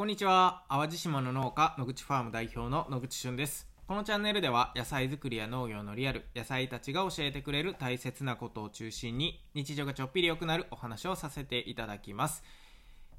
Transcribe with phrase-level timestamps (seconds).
[0.00, 0.64] こんにちは。
[0.70, 3.68] 淡路島の農家野口ファーム代表の野口俊です。
[3.86, 12.42] このチャンネルでは野菜作りや農業のリアル野菜たちが教えてくれる大切なことを中心に日常がちょっぴり良くなるお話をさせていただきます、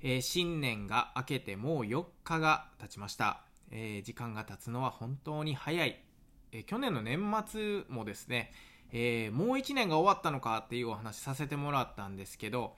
[0.02, 6.02] えー、新年が明けてもう4日が経ちました、えー、時間が経つのは本当に早い、
[6.52, 8.52] えー、去年の年末もですね、
[8.92, 12.74] えもう1年が終わったのかっていうお話させてもらったんですけど、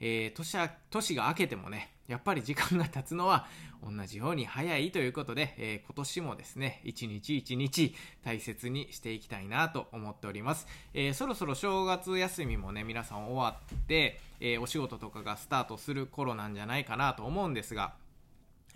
[0.00, 3.46] え年年が明けてもねやっぱり時間が経つのは
[3.82, 10.66] 同じように早いということで、えー、今年もですね、一日一日大切にしていきたいなと思っております。
[10.92, 17.94] えー、そろそろ正月休みもね、皆さん終わって、えー、お仕事とかがスタートする頃なんじゃないかなと思うんですが、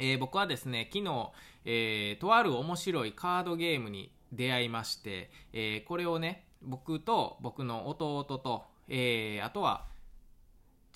[0.01, 1.33] え僕はですね、昨日、
[1.65, 9.87] えとある面白いカードゲームに出会いまして、えこれをね、僕と僕の弟と、えあとは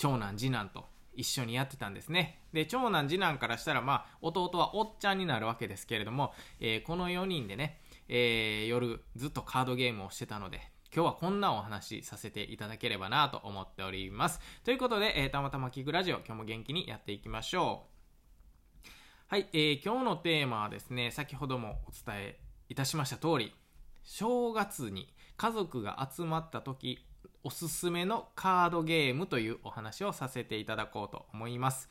[0.03, 0.85] 長男次男と
[1.15, 2.41] 一緒にやってたんですね。
[2.53, 7.79] で、長男次男からしたら、まあ、弟はおっちゃんになるわけですけれども、えー、この4人でね、
[8.09, 10.61] えー、夜ずっとカードゲームをしてたので、
[10.93, 14.41] 今日はこんなお話しさせていただければなと思っております。
[14.65, 17.85] ということで、えー、たまたま聞くラジオ、今日も元気にやっていきましょ
[18.89, 18.91] う。
[19.29, 23.55] はい、えー、今日のテーマはですね、先ほどもお伝えいたしました通り、
[24.03, 27.07] 正月に家族が集まった時
[27.45, 31.89] おすすめのカードゲームというお話をさせていただこうと思います。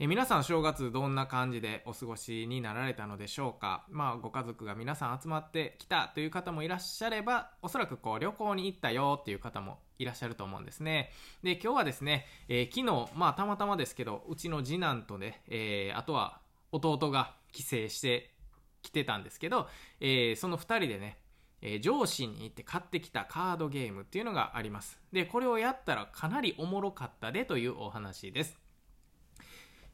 [0.00, 3.84] え皆さん正月どんな感じでお過ごしになられたのでしょうか？
[3.90, 11.10] まあご家族が皆さん集まってきたという方もいらっしゃればおそらくこう旅行に行ったよっていう方もいらっしゃると思うんですね
[11.44, 16.40] で今日はですね、えー、昨日まあたまたまですけどうちの次男とね、えー、あとは
[16.72, 18.34] 弟が帰省して
[18.82, 19.68] きてたんですけど、
[20.00, 21.18] えー、その2人でね
[21.66, 25.00] えー、上司に行って買ってきたカードゲームっていうのがあります。
[25.12, 28.58] で、これをやったらかなりおもろかったでというお話です。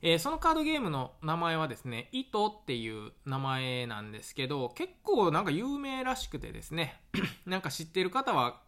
[0.02, 7.00] えー、そのカードゲームの名前はですね、糸っていう名前なんですけど、結構なんか有名らしくてですね、
[7.47, 8.62] なんか知ってる方は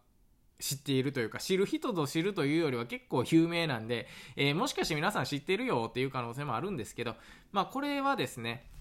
[0.59, 7.15] 知っているというか、知る人ぞ知るというよりは結構有名なんで、えー、もしかして皆さん知ってるよっていう可能性もあるんですけど、
[7.51, 8.71] まあこれはですね、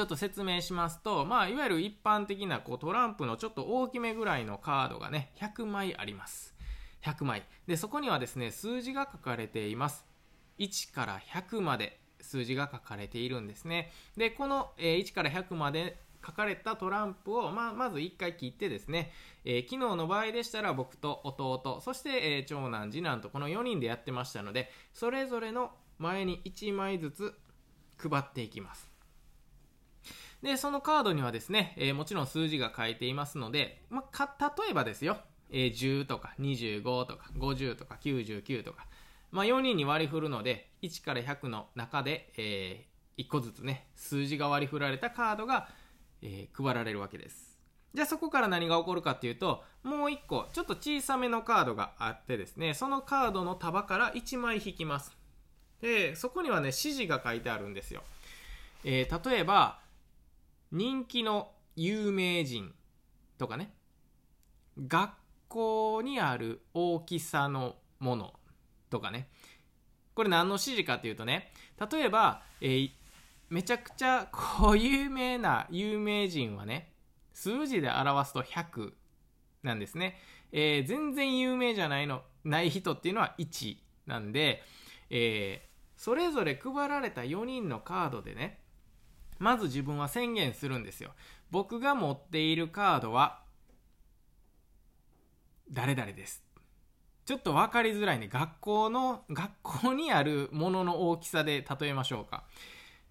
[0.00, 6.54] ちょっと説明しますと、まあ、いわゆる一般的なこうトランプのちょっと大きめぐらいのカードがね、100枚あります。
[7.04, 7.42] 100枚。
[7.66, 10.06] で、そこにはですね、数字が書かれています。
[10.58, 13.92] 1から100まで数字が書かれているんですね。
[14.16, 19.12] で、この、え、1から100まで書かれたトランプを、まあ、まず1回切ってですね、
[19.44, 27.34] えー、昨日の場合でしたら僕と弟、そして、え、長男、次男とこの4人でやってましたので、それぞれの前に1枚ずつ
[27.98, 28.89] 配っていきます。
[30.42, 35.18] で、そのカードにはですね、えー、もちろん数字が書いていますので、まあ、例えばですよ、
[35.50, 38.86] えー、10とか25とか50とか99とか、
[39.30, 45.68] まあ、4人に割り振るので、1から100の中で、えー、1個ずつね、数字が割り振られたカードが、
[46.22, 47.58] えー、配られるわけです。
[47.92, 55.16] じゃあそこから何が起こるかっていうと、もう1個、ちょっと小さめのカードがあってですね、そのカードの束から1枚引きます。
[55.80, 58.02] で、そこにはね、指示が書いてあるんですよ。
[58.84, 59.80] えー、例えば、
[60.72, 62.74] 人気の有名人
[63.38, 63.72] とかね。
[64.86, 65.10] 学
[65.48, 68.34] 校にある大きさのもの
[68.88, 69.28] とかね。
[70.14, 71.52] これ何の指示かっていうとね。
[71.90, 72.90] 例えば、えー、
[73.50, 76.92] めちゃくちゃこう有名な有名人はね
[77.34, 78.92] 数字で表すと100
[79.64, 80.18] なんですね、
[80.52, 83.76] えー、全然有名じゃないのない人っていうのは1
[84.06, 84.62] なんで、
[85.10, 88.59] えー、それぞれ配られた4人のカードでね
[89.40, 91.12] まず自分は宣言するんですよ。
[91.50, 93.42] 僕が持っているカードは、
[95.72, 96.44] 誰々です。
[97.24, 98.28] ちょっと分かりづらいね。
[98.28, 102.44] 学校の、学校にあるものの大きさで例えましょうか。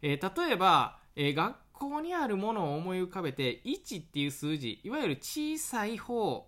[0.04, 6.48] えー、例えば、えー、学校にあるものを思い浮かべて、1っていう数字、いわゆる小さい方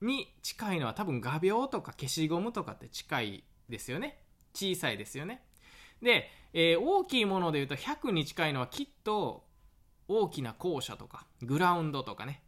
[0.00, 4.22] に近いのは多分画鋲とか消しゴムとかって近いですよね。
[4.54, 5.42] 小さいですよね。
[6.00, 9.44] で、えー、大きいもので言うと100に近いのはきっと
[10.08, 12.42] 大きな校舎とかグラウンドとかね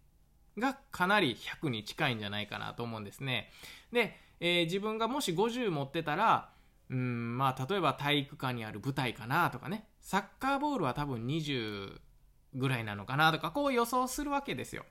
[0.59, 3.51] がかなり100に近いんじゃないかなと思うんですね。
[3.93, 6.51] で、えー、自分がもし50持ってたら
[6.89, 11.99] うんまあ例えば体育館にある舞台かなとかねサッカーボールは多分20
[12.55, 14.85] ぐらいなのかなとかこう予想するわけですよ。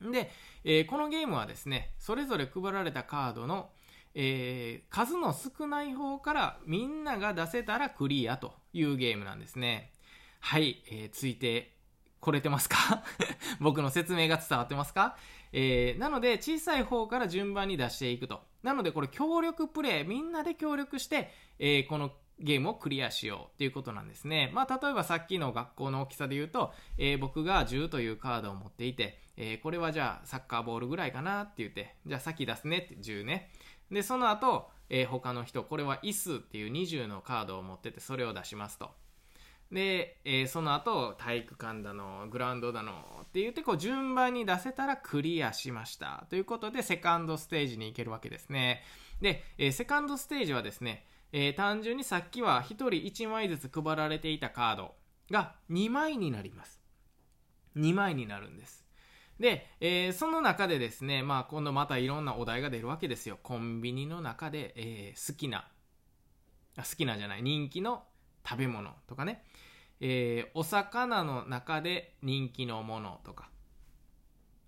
[0.00, 0.30] で、
[0.64, 3.70] えー、このゲームはですねそれぞれ配られたカードの
[4.14, 9.92] えー、数の少ない方からみんなが出せたらクリアというゲームなんですね。
[10.40, 11.76] はい、えー、ついて
[12.20, 13.02] これてますか？
[13.60, 15.16] 僕の説明が伝わってますか？
[15.52, 18.42] えー、なので小さい方から順番に出していくと。
[18.62, 24.50] なのでこれ協力プレイ、みんなで協力して、えー、このゲームをクリアしようっていうことなんですね。
[24.54, 33.50] まあ、例えばさっきの学校の大きさで言うと、えー、僕が10というカードを持っていて、えー、これはじゃあサッカーボールぐらいかなって言って、じゃあ先出すねって10ね。
[33.92, 38.90] で、その後、えー、他の人、これは椅子っていう20のカードを持ってて、それを出しますと。
[39.70, 42.92] で、えー、その後、体育館だの、グラウンドだの
[43.22, 46.26] って言って、こう順番に出せたらクリアしました。
[46.30, 48.82] ということで、セカンドステージに行けるわけですね。
[49.20, 54.94] で、えー、セカンドステージはですね、えー、単純にさっきは1人1枚ずつ配られていたカード
[55.30, 56.80] が2枚になります。
[57.76, 58.81] 2枚になるんです。
[59.42, 63.40] で、えー、その中でですね、まあ今度またいろんなお題が出るわけですよ。
[63.42, 65.68] コンビニの中で、えー、好きな、
[66.76, 68.04] 好きなじゃない、人気の
[68.48, 69.44] 食べ物とかね、
[70.00, 73.50] えー、お魚の中で人気のものとか、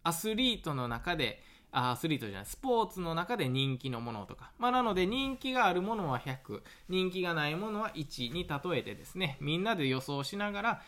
[0.02, 1.40] アスリートの中で、
[1.70, 4.50] アスリートじゃない、スポーツの中で人気のものとか。
[4.58, 10.82] まあ、なので人気があるものは100、人気がないものは1に例えてですね、みんなで予想しながら、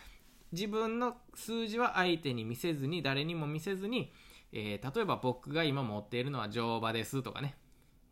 [0.56, 4.11] 自分の数字は相手に見せずに、誰にも見せずに、
[4.53, 7.56] えー、例えば僕が今持っているのは乗馬ですとかね。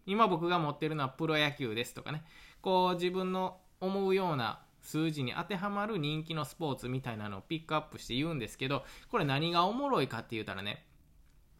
[0.07, 2.23] 今僕が持っているのはプロ野球ですとかね。
[2.61, 10.85] こう自分の思うような数字に当てはまる人気のスポーツみたいなのをピックアップして言うんですけど、これ何がおもろいかって言ったらね、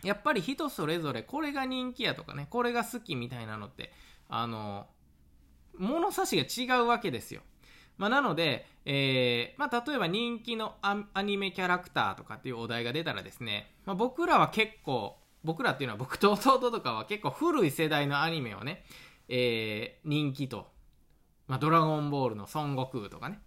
[0.03, 3.91] やっぱり人それぞれこれが人気やとかね、これが好きみたいなのって、
[4.29, 4.87] あの、
[5.79, 7.41] 物差しが違うわけですよ。
[7.97, 18.85] まあ、なので、えー、まあ、例えば人気のアニメキャラクターとかっていうお題が出たらですね、まあ、僕らは結構、僕らっていうのは僕と弟とかは結構古い世代のアニメをね、
[19.29, 20.69] えー、人気と、
[21.47, 23.41] まあ、ドラゴンボールの孫悟空とかね。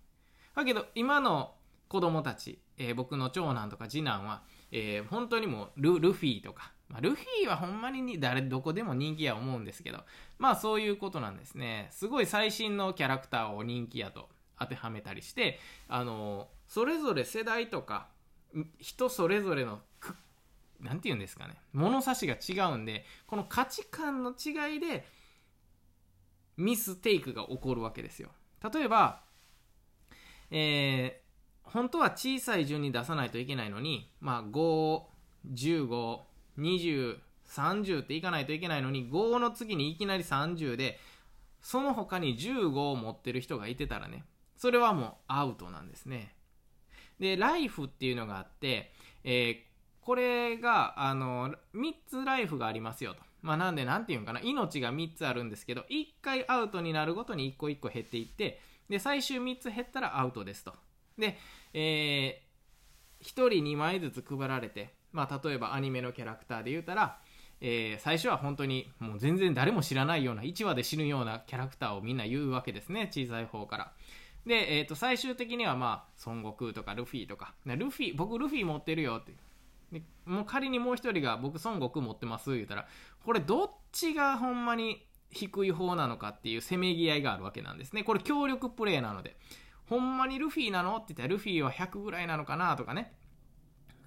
[0.55, 1.55] だけど、今の
[1.88, 9.99] 子供たち、えー、僕の長男とか次男は、えー、本当にもうルルフィとか、まあ、ルフィはほんまに誰どこでも人気や思うんですけど、
[10.38, 11.88] まあそういうことなんですね。
[11.91, 14.29] すごい最新のキャラクターを人気やと
[14.59, 18.07] 当てはめたりして、あのそれぞれ世代とか、
[18.80, 19.81] 人それぞれの
[20.80, 25.06] なんて言うんですかね、物差しが違うんで、この価値観の違いで、
[26.56, 28.30] ミステイクが起こるわけですよ。
[28.74, 29.21] 例えば、
[30.50, 31.21] え
[31.63, 35.01] 本当は小さい順に出さないといけないのに、まあ、5、
[35.54, 36.19] 15、
[36.57, 37.18] 20、
[37.48, 41.00] 30っていかないといけないのに、5の次にいきなり30で、
[41.62, 44.24] その他に15を持ってる人がいてたらね、
[44.57, 46.33] それはもうアウトなんですね。
[47.19, 48.92] で、ライフっていうのがあって、
[49.24, 49.57] えー、
[50.01, 53.21] これが、あの、3つライフがありますよと。
[53.42, 58.59] まあ、なんで、なんていうのかな、命が3つあるんですけど、1回アウトになるごとに1個1個減っていって、
[58.89, 60.74] で、最終3つ減ったらアウトですと。
[61.18, 61.38] で、
[61.74, 67.19] えー、1人2枚ずつ配られて、まあ、例えばアニメのキャラクターで言うたら、
[67.59, 73.92] えー、最初は本当にもう全然誰も知らないような1話で死ぬようなキャラクターをみんな言うわけですね小さい方から
[74.47, 77.53] で、えー、と最終的にはまあ孫悟空とかルフィとか。
[77.65, 79.33] ルフィ僕ルフィ持ってるよって。
[79.91, 82.88] でもう仮にもう1人が僕孫悟空持ってます言うたら
[83.23, 88.03] これどっちがほんまに低い方なのかっていうせめぎ合いがあるわけなんですね。
[88.03, 89.38] これ協力プレイなので。
[89.88, 93.13] ほんまにルフィなのって言ったらルフィは100ぐらいなのかなとかね。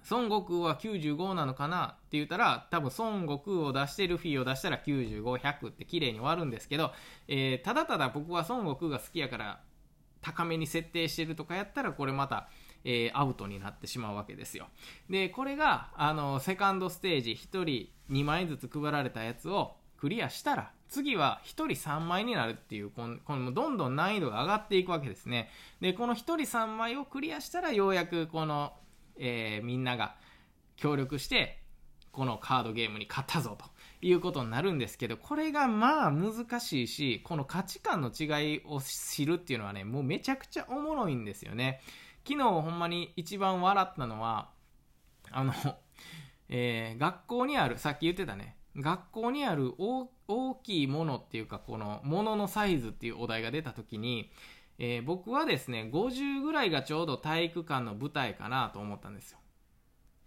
[0.08, 6.92] 孫悟空は95なのかなって言ったら、多分孫悟空を出してルフィを出したら95、100って綺麗に終わるんですけど、
[7.28, 9.60] えー、ただただ僕は孫悟空が好きやから
[10.22, 12.48] 高めに設定してるとかやったらこれまた、
[12.84, 14.68] えー、アウトになってしまうわけですよ。
[15.08, 25.50] で、これが、あの、セカンドステージ1人2枚ずつ配られたやつをクリアしたら、次は1人3枚になるっていう、このどんどん難易度が上がっていくわけですね。
[25.80, 28.72] で、この1人3枚をクリアしたら、ようやくこの、
[29.18, 30.16] えー、みんなが
[30.76, 31.60] 協力して、
[32.12, 33.64] このカードゲームに勝ったぞと
[34.02, 41.80] いうことになるんですけど、これがまあ難しいし、この価値観の違いを知るっていうのはね、もうめちゃくちゃおもろいんですよね。
[42.26, 44.50] 昨日ほんまに一番笑ったのは、
[45.30, 45.52] あの、
[46.48, 50.08] えー、学校にある、さっき言ってたね、学校にある大
[50.62, 54.30] きいものっていうかこのもののサイズっていうお題が出た時に、
[54.78, 59.38] えー、僕はですね50ぐらいがちょうど体育館の舞台かなと思ったんですよ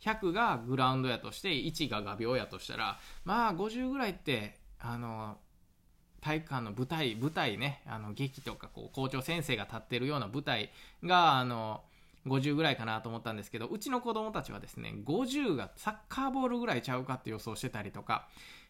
[0.04, 5.38] 100がグラウンドやとして1が画鋲やとしたらまあ50ぐらいってあの
[6.22, 10.72] 体育館の舞台舞台ねあの劇とかこう校長先生が立ってるような舞台
[11.04, 11.82] があの
[12.28, 18.28] 50ぐらいかなと思ったんですけど、うちの子供たちはですね、50がサッカーボールぐらいちゃうかって予想してたりとか、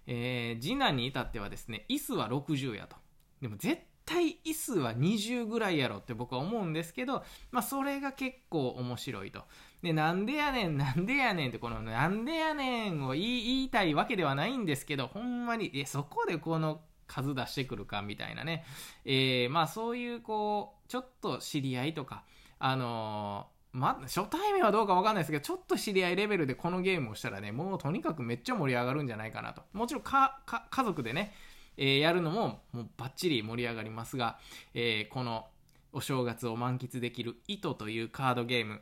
[0.07, 2.95] えー、次男に至ってはですね、椅子は60やと。
[3.41, 9.43] でも絶対椅子は20ぐらいやろって僕は思うんですけど、まあそれが結構面白いと。
[9.81, 18.65] で、なんでやねん、なんでやねんってこのなんでやねんを言いたいわけではないんですけど、ほんまに、え、そこでこの数出してくるかみたいなね。
[19.05, 22.23] えー、まあそういうこう、ちょっと知り合いとか、
[22.59, 29.63] あのーま、初対面はどうかわかんないですけど、ちょっと知り合いレベルでこのゲームをしたらね、もうとにかくめっちゃ盛り上がるんじゃないかなと。
[29.73, 31.33] もちろんか、か、家族でね、
[31.77, 34.39] え、やるのも、もうバッチリ盛り上がりますが、
[34.73, 35.47] え、この
[35.93, 38.81] お正月を満喫できる糸というカードゲーム、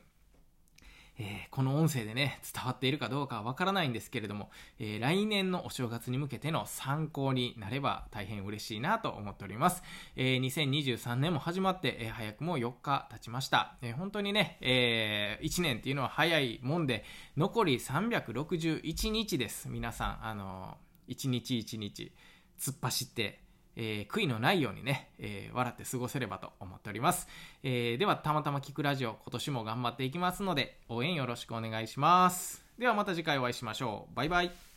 [1.19, 9.83] えー、この音声でね、伝わっているかどうかはわからないんですけれども、えー、来年のお正月に向けての参考になれば大変嬉しいなと思っております。
[10.15, 13.75] えー、2023年も始まって、え早くも4日経ちました。
[13.81, 17.03] え本当にね、え1年っていうのは早いもんで、
[17.37, 19.69] 残り361日です。
[19.69, 20.77] 皆さん、あの
[21.09, 22.11] 1日1日
[22.61, 23.39] 突っ走って、
[23.75, 27.27] えー、悔いのないようにね、えー、笑って過ごせればと思っております。
[27.63, 32.63] えー、では、たまたま聞くラジオ、今年も頑張っていきますので、応援よろしくお願いします。
[32.77, 34.15] ではまた次回お会いしましょう。
[34.15, 34.70] バイバイ。